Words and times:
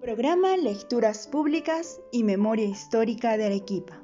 Programa 0.00 0.56
Lecturas 0.56 1.28
Públicas 1.28 2.00
y 2.10 2.24
Memoria 2.24 2.64
Histórica 2.64 3.36
de 3.36 3.44
Arequipa. 3.44 4.02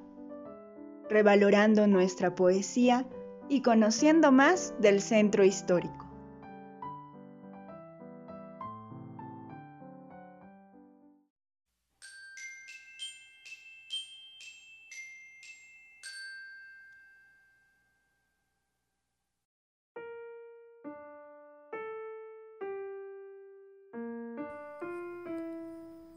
Revalorando 1.09 1.87
nuestra 1.87 2.35
poesía 2.35 3.09
y 3.49 3.63
conociendo 3.63 4.31
más 4.31 4.75
del 4.79 5.01
centro 5.01 5.43
histórico. 5.43 6.06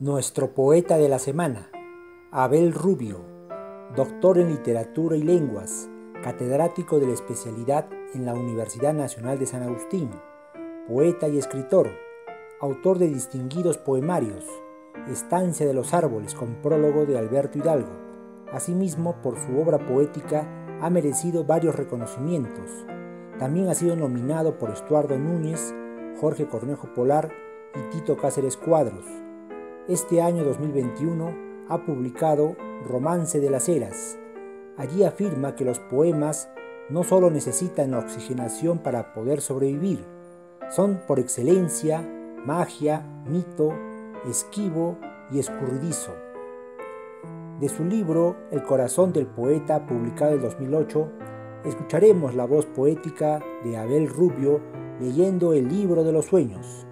Nuestro 0.02 0.54
poeta 0.54 0.98
de 0.98 1.10
la 1.10 1.20
semana, 1.20 1.70
Abel 2.32 2.72
Rubio, 2.72 3.20
doctor 3.98 4.38
en 4.38 4.48
literatura 4.48 5.18
y 5.18 5.24
lenguas, 5.24 5.90
catedrático 6.24 7.02
de 7.02 7.08
la 7.08 7.14
especialidad 7.14 7.90
en 8.14 8.26
la 8.26 8.34
Universidad 8.34 8.94
Nacional 8.94 9.40
de 9.40 9.46
San 9.46 9.62
Agustín, 9.62 10.10
poeta 10.88 11.28
y 11.28 11.38
escritor, 11.38 11.90
autor 12.62 12.98
de 12.98 13.10
distinguidos 13.10 13.78
poemarios, 13.78 14.46
Estancia 15.12 15.68
de 15.68 15.74
los 15.74 15.94
Árboles 15.94 16.34
con 16.34 16.62
prólogo 16.62 17.06
de 17.06 17.18
Alberto 17.18 17.58
Hidalgo. 17.58 17.92
Asimismo, 18.54 19.22
por 19.22 19.38
su 19.38 19.60
obra 19.60 19.86
poética 19.86 20.48
ha 20.80 20.90
merecido 20.90 21.44
varios 21.44 21.76
reconocimientos. 21.76 22.86
También 23.38 23.68
ha 23.68 23.76
sido 23.76 23.98
nominado 23.98 24.58
por 24.60 24.70
Estuardo 24.70 25.20
Núñez, 25.20 25.76
Jorge 26.22 26.48
Cornejo 26.48 26.88
Polar 26.94 27.34
y 27.76 27.90
Tito 27.90 28.16
Cáceres 28.16 28.56
Cuadros 28.56 29.04
este 29.90 30.22
año 30.22 30.44
2021 30.44 31.34
ha 31.68 31.84
publicado 31.84 32.56
Romance 32.88 33.40
de 33.40 33.50
las 33.50 33.68
Eras. 33.68 34.20
Allí 34.78 35.04
afirma 35.04 35.56
que 35.56 35.66
los 35.66 35.80
poemas 35.80 36.48
no 36.90 37.04
solo 37.04 37.32
necesitan 37.32 37.96
oxigenación 37.96 38.78
para 38.78 39.16
poder 39.16 39.42
sobrevivir, 39.42 40.06
son 40.70 41.02
por 41.08 41.20
excelencia 41.20 42.08
magia, 42.46 43.04
mito, 43.26 43.74
esquivo 44.30 45.00
y 45.32 45.40
escurridizo. 45.40 46.14
De 47.60 47.68
su 47.68 47.84
libro 47.84 48.36
El 48.52 48.62
corazón 48.62 49.12
del 49.12 49.26
poeta, 49.26 49.88
publicado 49.88 50.36
en 50.36 50.42
2008, 50.42 51.12
escucharemos 51.66 52.36
la 52.36 52.46
voz 52.46 52.68
poética 52.68 53.44
de 53.64 53.76
Abel 53.76 54.08
Rubio 54.08 54.62
leyendo 55.02 55.54
el 55.54 55.68
libro 55.68 56.04
de 56.04 56.12
los 56.12 56.26
sueños. 56.26 56.86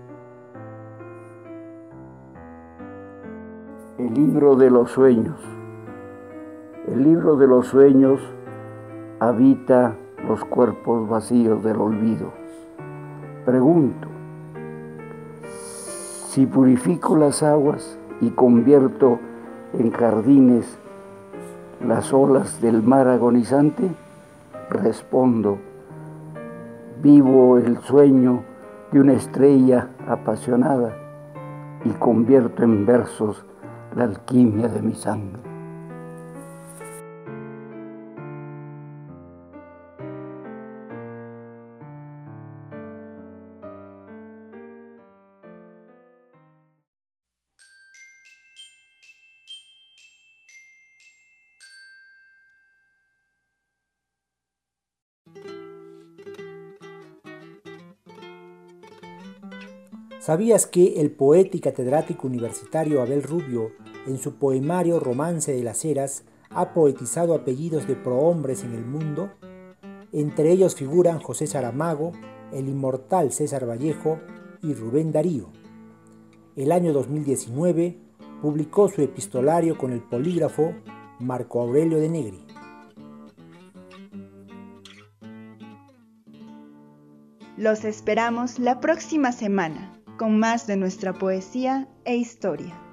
El 3.98 4.14
libro 4.14 4.56
de 4.56 4.70
los 4.70 4.92
sueños. 4.92 5.40
El 6.88 7.04
libro 7.04 7.36
de 7.36 7.48
los 7.48 7.66
sueños 7.66 8.22
habita 9.20 9.96
los 10.28 10.46
cuerpos 10.46 11.10
vacíos 11.10 11.64
del 11.64 11.78
olvido. 11.78 12.32
Pregunto, 13.44 14.08
si 16.28 16.46
purifico 16.46 17.18
las 17.18 17.42
aguas 17.42 17.98
y 18.22 18.30
convierto 18.30 19.18
en 19.74 19.90
jardines 19.90 20.78
las 21.84 22.14
olas 22.14 22.62
del 22.62 22.84
mar 22.84 23.08
agonizante, 23.08 23.90
respondo, 24.70 25.58
vivo 27.02 27.58
el 27.58 27.80
sueño 27.80 28.44
de 28.92 29.00
una 29.00 29.14
estrella 29.14 29.88
apasionada 30.08 30.96
y 31.84 31.90
convierto 31.94 32.62
en 32.62 32.86
versos 32.86 33.44
la 33.98 34.04
alquimia 34.04 34.68
de 34.68 34.80
mi 34.80 34.94
sangre. 34.94 35.57
¿Sabías 60.20 60.66
que 60.66 61.00
el 61.00 61.12
poeta 61.12 61.58
y 61.58 61.60
catedrático 61.60 62.28
universitario 62.28 63.02
Abel 63.02 63.22
Rubio, 63.22 63.72
en 64.08 64.18
su 64.18 64.36
poemario 64.36 65.00
Romance 65.00 65.54
de 65.54 65.64
las 65.64 65.86
Eras, 65.86 66.24
ha 66.50 66.74
poetizado 66.74 67.36
apellidos 67.36 67.88
de 67.88 67.96
prohombres 67.96 68.64
en 68.64 68.74
el 68.74 68.84
mundo? 68.84 69.30
Entre 70.12 70.52
ellos 70.52 70.74
figuran 70.76 71.20
José 71.20 71.46
Saramago, 71.46 72.14
el 72.52 72.68
inmortal 72.68 73.32
César 73.32 73.70
Vallejo 73.70 74.20
y 74.64 74.74
Rubén 74.74 75.12
Darío. 75.12 75.50
El 76.56 76.72
año 76.72 76.94
2019 76.94 78.00
publicó 78.42 78.90
su 78.90 79.04
epistolario 79.04 79.78
con 79.78 79.94
el 79.94 80.02
polígrafo 80.02 80.74
Marco 81.20 81.62
Aurelio 81.62 82.00
de 82.00 82.10
Negri. 82.10 82.44
Los 87.56 87.86
esperamos 87.86 88.60
la 88.60 88.80
próxima 88.80 89.32
semana 89.32 89.94
con 90.18 90.40
más 90.40 90.68
de 90.68 90.76
nuestra 90.76 91.14
poesía 91.14 91.88
e 92.06 92.16
historia. 92.16 92.87